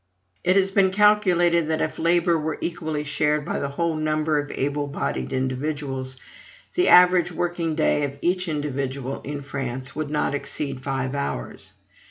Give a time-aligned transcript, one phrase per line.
[0.43, 4.49] It has been calculated that if labor were equally shared by the whole number of
[4.49, 6.17] able bodied individuals,
[6.73, 11.73] the average working day of each individual, in France, would not exceed five hours.